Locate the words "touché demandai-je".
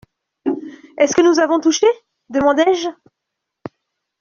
1.59-2.87